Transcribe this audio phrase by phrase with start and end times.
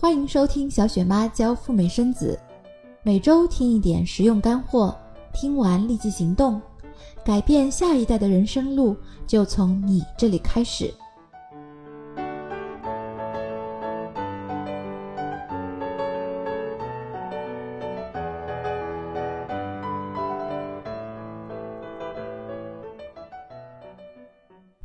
[0.00, 2.38] 欢迎收听小雪妈教赴美生子，
[3.02, 4.96] 每周听一点实用干货，
[5.34, 6.62] 听完立即行动，
[7.24, 10.94] 改变下一代的人生路就从你这里开始。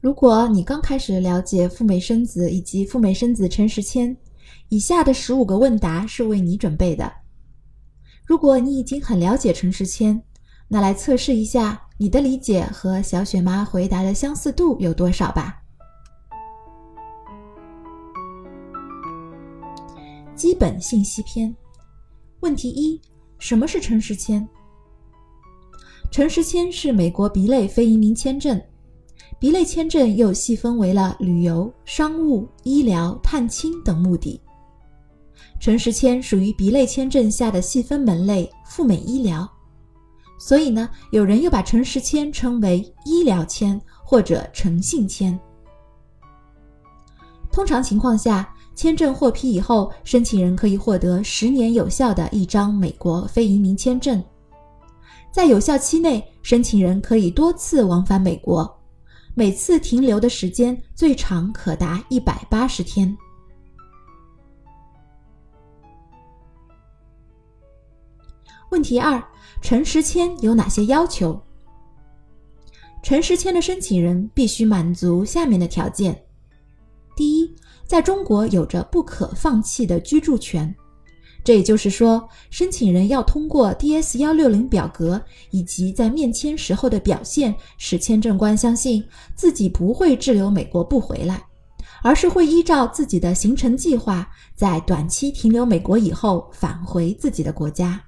[0.01, 4.15] 如果你刚开始了解赴美生子以及赴美生子陈时迁，
[4.73, 7.13] 以下的十五个问答是为你准备的。
[8.25, 10.19] 如果你已经很了解陈时迁，
[10.67, 15.61] 那来测试一下你的理解和小雪妈回答的相似度有多少吧。
[20.33, 21.55] 基本信息篇，
[22.39, 22.99] 问题一：
[23.37, 24.49] 什么是陈时迁？
[26.09, 28.59] 陈时迁是美国 B 类非移民签证。
[29.37, 34.41] B 类签证又细分为了旅游、商务、医疗、探亲等目的。
[35.59, 39.49] 陈时迁属于 B 类签证下的细分门类赴美医疗，
[40.39, 45.39] 所以呢，有人又把陈时迁称为医疗签或者诚信签。
[47.51, 54.21] 通常情况下，签证获批以后，申请人可以获得十年有效的一张美国非移民签证，
[55.31, 58.69] 在有效期内，申请人可以多次往返美国。
[59.35, 63.15] 每次停留的时间最长可达一百八十天。
[68.73, 69.23] 问题二：
[69.61, 71.39] 陈时迁有哪些要求？
[73.03, 76.19] 陈时迁的申请人必须满足下面的条件：
[77.15, 77.53] 第一，
[77.85, 80.73] 在中国有着不可放弃的居住权。
[81.43, 91.45] 这也就是说，申请人要通过 DS 幺六零表格以及在面签时候的表现，使签证官相信自己不会滞留美国不回来，
[92.01, 98.01] 而是会依照自己的行程计划，在短期停留美国以后返回自己的国家。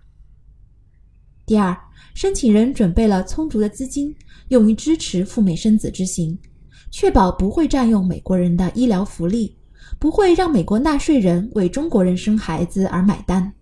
[1.45, 1.77] 第二，
[2.13, 4.15] 申请人准备了充足的资金，
[4.47, 6.37] 用于支持赴美生子之行，
[6.91, 9.57] 确保不会占用美国人的医疗福利。
[9.99, 13.53] 不会让美国纳税人为中国人生孩子而买单。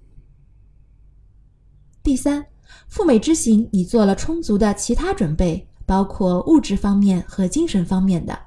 [2.02, 2.44] 第三，
[2.88, 8.38] 赴美之行你做了充足的其他准备，包括物质方面和精神方面的，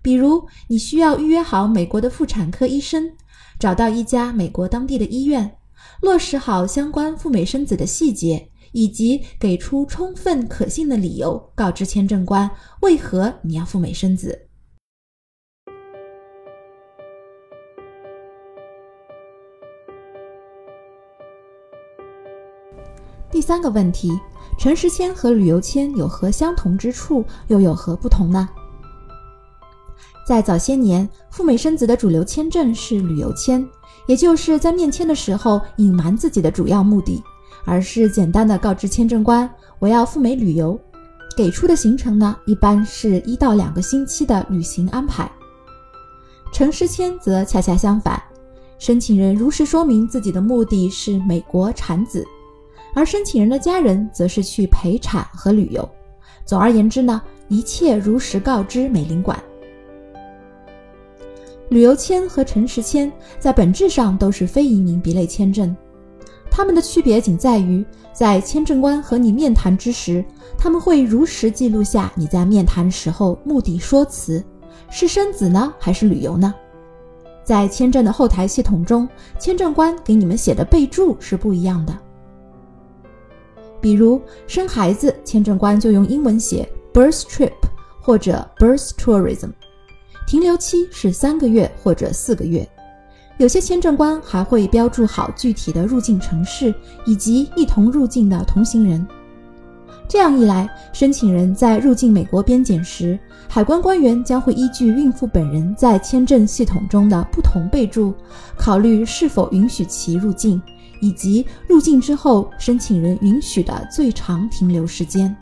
[0.00, 3.12] 比如你需要预约好美国的妇产科医生，
[3.58, 5.58] 找到一家美国当地的医院，
[6.00, 12.50] 落实好相关赴美生子的细节，以及给出充分可信的理由，告知签证官
[12.82, 14.48] 为何你要赴美生子。
[23.30, 24.10] 第三个问题，
[24.58, 28.48] 诚实签和旅游签有何相同之处，又有何不同呢？
[30.26, 33.64] 在早些年，赴美生子的主流签证是旅游签，
[34.08, 37.22] 也就是在面签的时候隐瞒自己的主要目的，
[37.64, 39.48] 而是简单的告知签证官
[39.78, 40.78] 我要赴美旅游，
[41.36, 45.30] 给出的行程呢一般是一到两个星期的旅行安排。
[46.52, 48.22] 陈时签则恰恰相反，
[48.78, 52.24] 申请人如实说明自己的目的是美国产子。
[52.96, 55.88] 而申请人的家人则是去陪产和旅游。
[56.44, 59.36] 总而言之呢，一切如实告知美领馆。
[61.70, 63.10] 旅游签和陈时签
[63.40, 65.74] 在本质上都是非移民 B 类签证，
[66.56, 70.24] 他们的区别仅在于，在签证官和你面谈之时，
[70.56, 74.40] 他们会如实记录下你在面谈时候目的说辞，
[74.88, 76.54] 是生子呢还是旅游呢？
[77.42, 81.98] 在签证的后台系统中，签证官给你们写的备注是不一样的。
[83.80, 87.50] 比如生孩子，签证官就用英文写 birth trip
[88.00, 89.50] 或者 birth tourism，
[90.24, 92.64] 停留期是三个月或者四个月。
[93.36, 96.72] 有些签证官还会标注好具体的入境城市
[97.04, 99.06] 以及一同入境的同行人。
[100.06, 108.14] 这样一来，申请人在入境美国边检时，海关官员将会依据孕妇本人在签证系统中的不同备注，
[108.56, 110.60] 考虑是否允许其入境。
[111.00, 115.34] 以及入境之后，申请人允许的最长停留时间。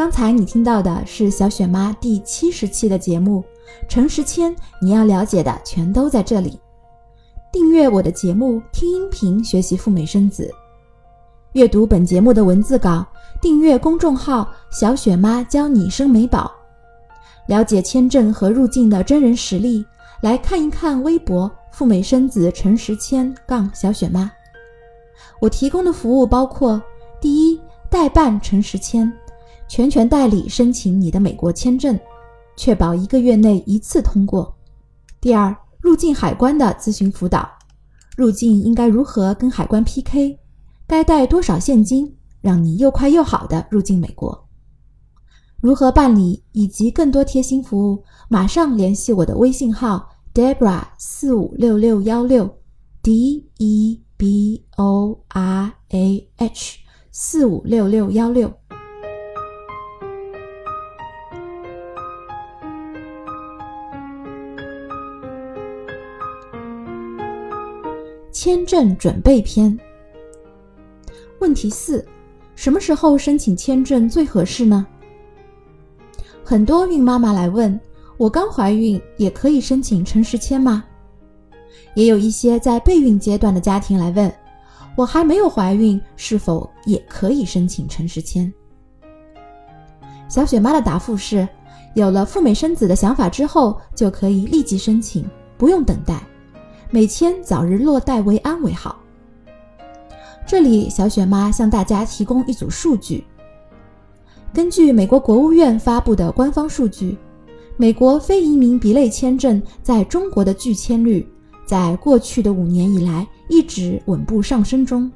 [0.00, 3.44] 刚才你听到的是小雪妈第七十期的节目，
[3.86, 6.58] 陈时迁，你要了解的全都在这里。
[7.52, 10.50] 订阅我的节目，听音频学习赴美生子，
[11.52, 13.06] 阅读本节目的文字稿，
[13.42, 16.50] 订阅公众号“小雪妈教你生美宝”。
[17.46, 19.84] 了解签证和入境的真人实例，
[20.22, 24.32] 来看一看微博“赴美生子陈时迁杠小雪妈”。
[25.42, 26.82] 我提供的服务包括：
[27.20, 27.60] 第一，
[27.90, 29.12] 代办陈时迁，
[29.70, 31.96] 全权代理申请你的美国签证，
[32.56, 34.52] 确保一个月内一次通过。
[35.20, 37.48] 第二，入境海关的咨询辅导，
[38.16, 40.36] 入境应该如何跟海关 PK，
[40.88, 44.48] 该带多少现金，让你又快又好的入境美国。
[45.60, 52.58] 如何办理以及更多贴心服务，马上联系我的微信号 Debra 四五六六幺六
[53.02, 56.78] D E B O R A H
[57.12, 58.52] 四五六六幺六。
[68.42, 69.78] 签证准备篇。
[71.40, 72.02] 问题四：
[72.54, 74.86] 什么时候申请签证最合适呢？
[76.42, 77.78] 很多孕妈妈来问
[78.16, 80.82] 我，刚怀孕也可以申请诚实签吗？
[81.92, 84.32] 也有一些在备孕阶段的家庭来问
[84.96, 88.50] 我，还没有怀孕，是否也可以申请诚实签？
[90.30, 91.46] 小雪妈的答复是：
[91.94, 95.28] 有了赴美生子的想法之后，就可以立即申请，
[95.58, 96.22] 不用等待，
[96.92, 99.00] 美签早日落袋为安为好。
[100.44, 103.22] 这里，小雪妈向大家提供一组数据。
[104.52, 107.16] 根据美国国务院发布的官方数据，
[107.76, 111.24] 美国非移民 B 类签证在中国的拒签率，
[111.64, 115.10] 在过去的五年以来一直稳步上升中。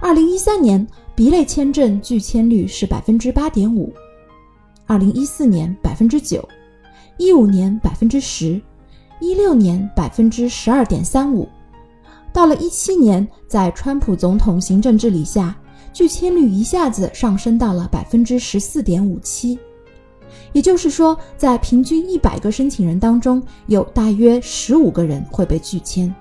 [0.00, 3.92] 二零一三年 B 类签证拒签率是百分之八点五，
[4.86, 6.48] 二零一四年百分之九，
[7.18, 8.60] 一五年百分之十，
[9.20, 11.48] 一六年百分之十二点三五，
[12.32, 15.54] 到了一七年，在川普总统行政治理下。
[15.92, 19.56] 拒签率一下子上升到了百分之十四点五七，
[20.52, 26.12] 也就是说，在平均一百个申请人当中，有大约十五个人会被拒签。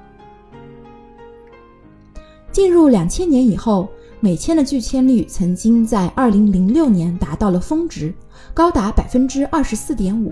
[2.51, 8.13] 进入两千年以后，美签的拒签率曾经在二零零六年达到了峰值，
[8.54, 10.31] 高达百分之二十四点五。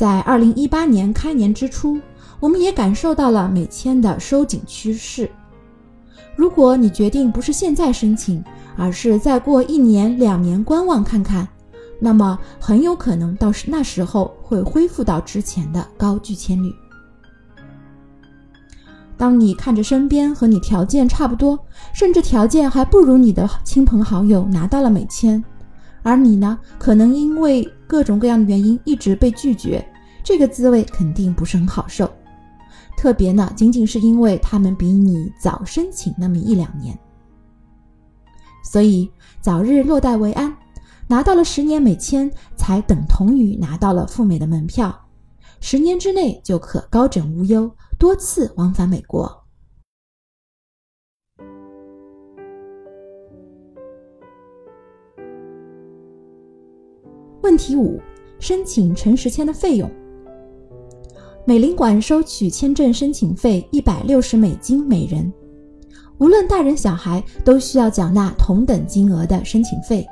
[0.00, 2.00] 在二零一八年开年之初，
[2.40, 5.30] 我们也感受到了美签的收紧趋势。
[6.34, 8.42] 如果你决定不是现在申请，
[8.78, 11.46] 而是再过一年两年观望看看，
[11.98, 16.72] 那么很有可能到时那时候会恢复到之前的高拒签率。
[19.18, 21.58] 当你看着身边和你条件差不多，
[21.92, 25.44] 甚至条件还不如你的亲朋好友拿到了美签，
[26.02, 29.84] 而你呢，可能因为各种各样的原因一直被拒绝，
[30.22, 32.10] 这个滋味肯定不是很好受。
[32.96, 36.98] 特别呢，仅仅是因为他们比你早申请那么一两年，
[38.62, 39.10] 所以
[39.40, 40.54] 早日落袋为安，
[41.06, 44.94] 拿到了十年美签，才等同于拿到了赴美的门票，
[45.60, 49.39] 十年之内就可高枕无忧，多次往返美国。
[57.60, 58.00] 题五：
[58.38, 59.90] 申请诚实签的费用。
[61.44, 65.30] 美领馆收取签证申请费一百六十美金每人，
[66.16, 70.06] 无论大人小孩都需要缴纳同等金额的申请费。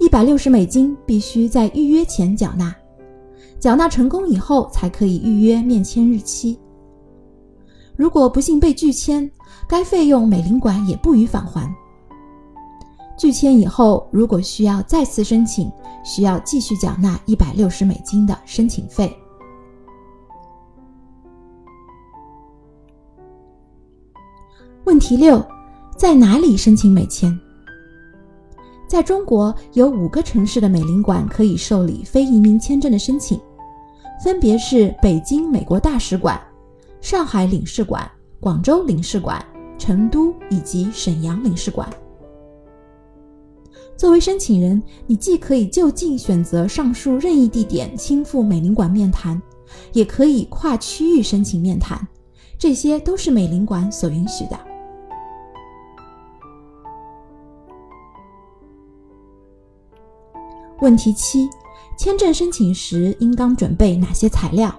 [0.00, 2.74] 一百六十美金必须在预约前缴纳，
[3.60, 6.58] 缴纳成功以后才可以预约面签日期。
[7.96, 9.30] 如果不幸被拒签，
[9.68, 11.72] 该费用美领馆也不予返还。
[13.16, 15.70] 拒签以后，如果需要再次申请，
[16.04, 19.16] 需要继续缴纳一百六十美金的申请费。
[24.84, 25.44] 问题六，
[25.96, 27.38] 在哪里申请美签？
[28.88, 33.40] 在中国有五个城市的美领馆可以受理非移民签证的申请，
[34.22, 36.40] 分别是北京美国大使馆、
[37.00, 39.42] 上海领事馆、广州领事馆、
[39.78, 41.88] 成都以及沈阳领事馆。
[44.02, 49.40] 作为申请人，你既可以就近选择上述任意地点亲赴美领馆面谈，
[49.92, 52.04] 也可以跨区域申请面谈，
[52.58, 54.58] 这些都是美领馆所允许的。
[60.80, 61.48] 问题七：
[61.96, 64.74] 签证申请时应当准备哪些材料？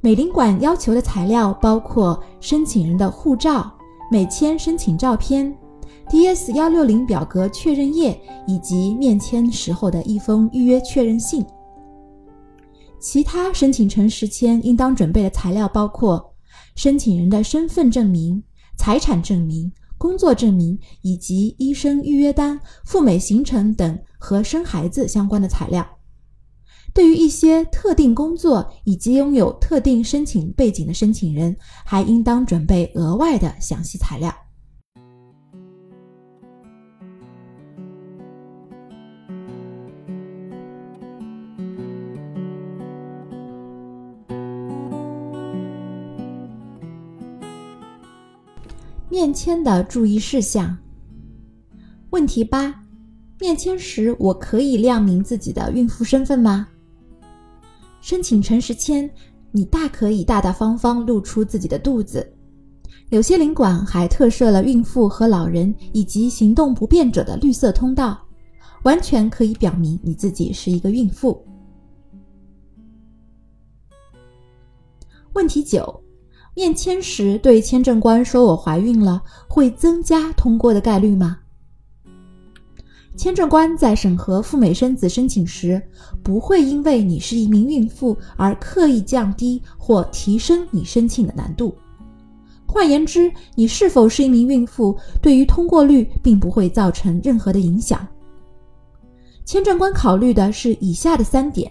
[0.00, 3.68] 美领馆要求的材料包括申请人的护照、
[4.08, 5.52] 美签申请照片、
[6.10, 11.44] DS 幺六零表格确认页以及面签时候的一封预约确认信。
[12.98, 16.34] 其他申请诚实签应当准备的材料包括
[16.74, 18.42] 申请人的身份证明、
[18.76, 19.70] 财产证明。
[20.00, 25.84] 工作证明以及医生预约单、赴美行程等和生孩子相关的材料。
[26.94, 34.32] 对于一些特定工作以及拥有特定申请背景的申请人，还应当准备额外的详细材料。
[49.10, 50.76] 面签的注意事项。
[52.10, 52.74] 问题八：
[53.40, 56.68] 面签时我可以亮明自己的孕妇身份吗？
[58.00, 59.10] 申请诚实签，
[59.50, 62.34] 你大可以大大方方露出自己的肚子。
[63.10, 68.18] 有些领馆还特设了孕妇和老人以及行动不便者的绿色通道，
[68.82, 71.42] 完全可以表明你自己是一个孕妇。
[75.32, 76.02] 问题九。
[76.58, 81.38] 面签时对签证官说我怀孕了，会增加通过的概率吗？
[83.16, 85.80] 签证官在审核赴美生子申请时，
[86.20, 91.72] 不会因为你是一名孕妇而刻意降低或提升你申请的难度。
[92.66, 98.04] 换言之，你是否是一名孕妇，对于通过率并不会造成任何的影响。
[99.44, 101.70] 签证官考虑的是以下的三点。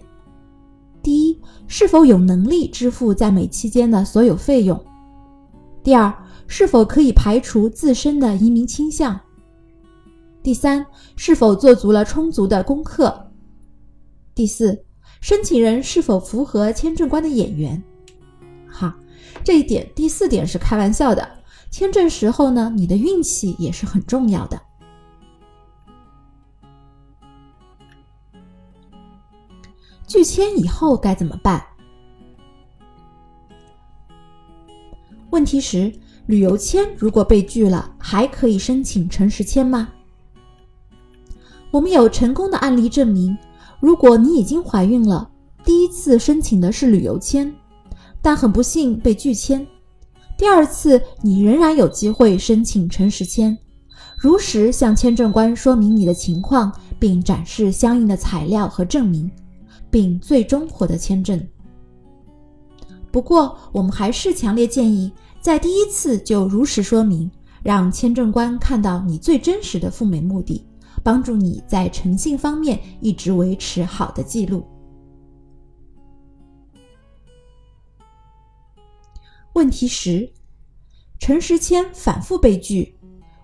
[1.04, 4.82] 第一，是否有能力支付在美期间的所有费用？
[5.84, 6.14] 第二，
[6.48, 9.20] 是否可以排除自身的移民倾向？
[10.42, 13.32] 第三，是否做足了充足的功课？
[14.34, 14.86] 第四，
[15.20, 17.84] 申请人是否符合签证官的眼缘？
[18.68, 18.94] 好，
[19.44, 21.28] 这一点，第四点是开玩笑的。
[21.70, 24.62] 签证时候呢，你的运气也是很重要的。
[30.08, 31.62] 拒签以后该怎么办？
[35.30, 35.94] 问题十：
[36.28, 39.90] 旅游签如果被拒了，还可以申请诚实签吗？
[41.72, 43.38] 我们有成功的案例证明，
[43.82, 45.30] 如果你已经怀孕了，
[45.66, 47.54] 第一次申请的是旅游签，
[48.22, 49.68] 但很不幸被拒签，
[50.38, 53.56] 第二次你仍然有机会申请诚实签，
[54.18, 59.30] 如实向签证官说明你的情况，并展示相应的材料和证明。
[59.90, 61.42] 并最终获得签证。
[63.12, 67.30] 不过，我们还是强烈建议在第一次就如实说明，
[67.64, 70.66] 让签证官看到你最真实的赴美目的，
[71.04, 74.64] 帮助你在诚信方面一直维持好的记录。
[79.54, 80.30] 问题十：
[81.18, 82.96] 诚实签反复被拒，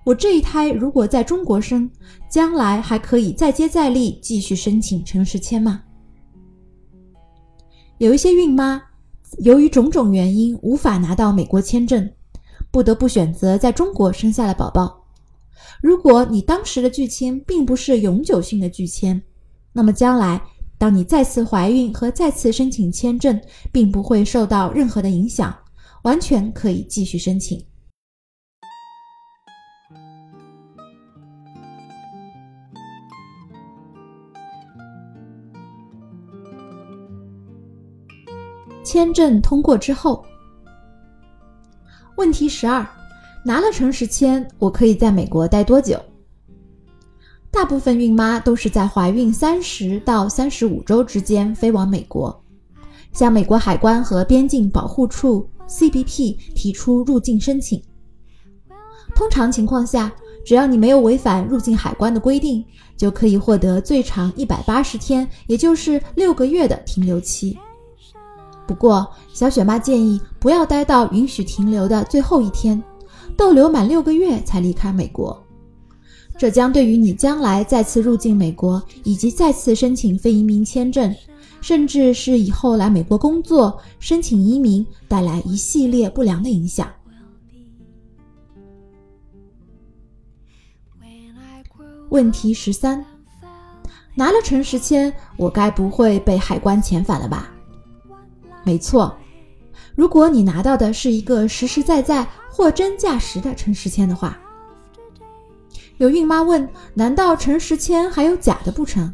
[0.03, 1.89] 我这一胎如果在中国生，
[2.29, 5.81] 将来还可以再接再厉继续申请诚实签吗？
[8.03, 8.83] 有一些孕妈
[9.39, 12.11] 由于种种原因无法拿到美国签证，
[12.69, 15.05] 不得不选择在中国生下了宝宝。
[15.81, 19.21] 如果你当时的拒签并不是永久性的拒签，
[19.71, 20.41] 那么将来
[20.77, 23.39] 当你再次怀孕和再次申请签证，
[23.71, 25.57] 并不会受到任何的影响，
[26.01, 27.63] 完全可以继续申请。
[38.93, 40.23] 签证通过之后，
[42.15, 42.87] 问题十二，
[43.43, 45.99] 拿了诚实签，我可以在美国待多久？
[47.49, 52.39] 大部分孕妈都是在怀孕三十到三十五周之间飞往美国，
[53.11, 57.81] 向美国海关和边境保护处 （CBP） 提出入境申请。
[59.15, 60.13] 通常情况下，
[60.45, 62.63] 只要你没有违反入境海关的规定，
[62.95, 67.57] 就可以获得最长一百八十天，也就是六个月的停留期。
[68.65, 72.81] 不过，小雪妈建议不要待到允许停留的最后一天，
[73.35, 75.37] 逗留满六个月才离开美国。
[76.37, 81.13] 这将对于你将来再次入境美国，以及再次申请非移民签证，
[81.61, 86.87] 甚至是以后来美国工作、申请移民带来一系列不良的影响。
[92.09, 93.03] 问题十三：
[94.15, 97.51] 拿了诚实签，我该不会被海关遣返了吧？
[98.63, 99.15] 没错，
[99.95, 104.37] 如果你拿到的是一个实实在在货真价实的诚实签的话，
[105.97, 109.13] 有孕妈问：难道诚实签还有假的不成？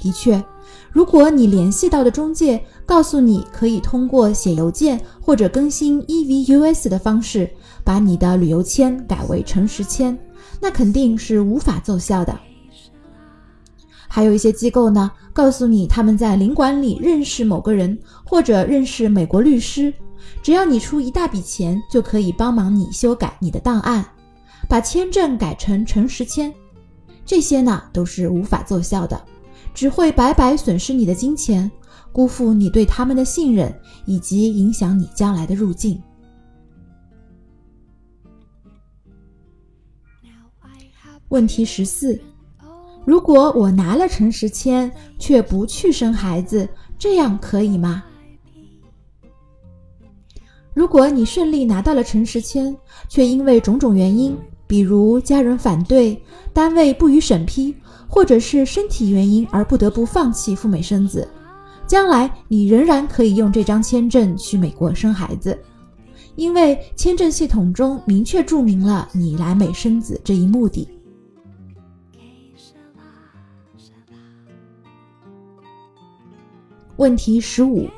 [0.00, 0.42] 的确，
[0.90, 7.48] 如果你联系到的中介告诉你可以通过写邮件或者更新 EVUS 的方式
[7.84, 10.18] 把你的旅游签改为诚实签，
[10.60, 12.38] 那肯定是无法奏效的。
[14.08, 19.92] 还有一些机构呢，告诉你他们在领馆里认识某个人，或者认识美国律师，
[20.42, 24.04] 只要你出一大笔钱，就可以帮忙你修改你的档案，
[24.68, 26.52] 把签证改成诚实签。
[27.24, 29.20] 这些呢都是无法奏效的，
[29.72, 31.70] 只会白白损失你的金钱，
[32.12, 33.74] 辜负你对他们的信任，
[34.04, 36.02] 以及影响你将来的入境。
[41.28, 42.20] 问题十四。
[43.04, 46.68] 如果我拿了诚实签却不去生孩子，
[46.98, 48.04] 这样可以吗？
[50.72, 52.74] 如果你顺利拿到了陈实签，
[53.08, 56.18] 却因为种种原因，比如家人反对、
[56.52, 57.74] 单位不予审批，
[58.08, 61.28] 或者是身体原因而不得不放弃赴美生子，
[61.86, 65.58] 将来你仍然可以用这张签证去美国生孩子，
[66.36, 70.88] 因为签证系统中明确注明了你来美生子这一目的。
[77.02, 77.88] 问题十五。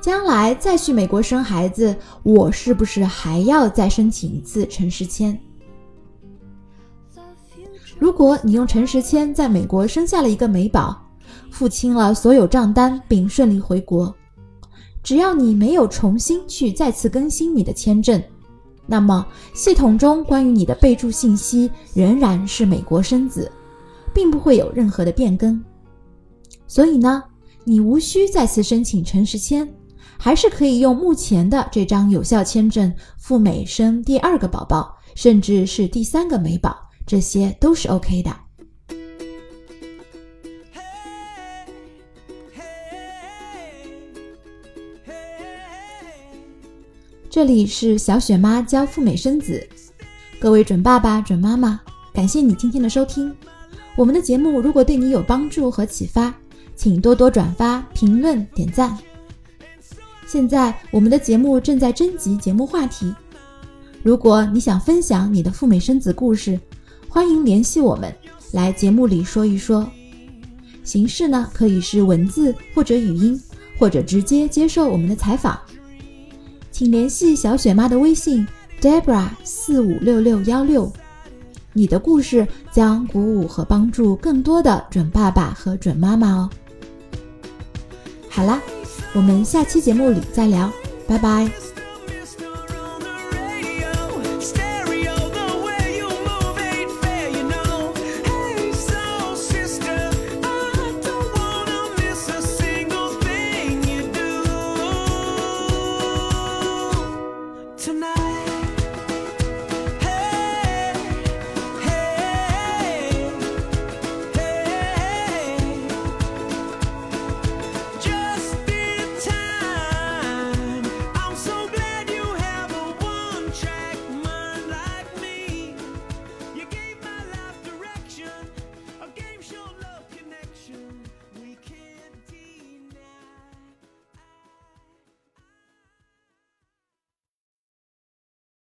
[0.00, 5.38] 将来再去美国生孩子，我是不是还要再申请一次陈实签？
[7.98, 10.98] 如果你用陈实签在美国生下了一个美宝，
[11.50, 14.14] 付清了所有账单并顺利回国，
[15.02, 18.22] 只要你没有重新去再次更新你的签证，
[18.86, 23.52] 那么系统中关于你的备注信息仍然是美国生子，
[24.14, 25.62] 并不会有任何的变更。
[26.66, 27.22] 所以呢，
[27.70, 29.72] 你无需再次申请陈实签。
[30.18, 38.36] 还是可以用目前的这张有效签证赴美生第二个宝宝，甚至是第三个美宝，这些都是 OK 的。
[47.30, 49.64] 这里是小雪妈教赴美生子，
[50.40, 51.80] 各位准爸爸、准妈妈，
[52.12, 53.32] 感谢你今天的收听。
[53.96, 56.34] 我们的节目如果对你有帮助和启发，
[56.80, 58.96] 请多多转发、评论、点赞。
[60.26, 63.14] 现在我们的节目正在征集节目话题，
[64.02, 66.58] 如果你想分享你的赴美生子故事，
[67.06, 68.10] 欢迎联系我们
[68.52, 69.86] 来节目里说一说。
[70.82, 73.38] 形式呢可以是文字或者语音，
[73.78, 75.60] 或者直接接受我们的采访。
[76.70, 78.48] 请联系小雪妈的微信
[78.80, 80.90] Debra 四五六六幺六，
[81.74, 86.48] 你的故事将鼓舞和帮助更多的准爸爸和准妈妈哦。
[88.30, 88.60] 好啦。
[89.12, 90.72] 我们下期节目里再聊，
[91.06, 91.50] 拜拜。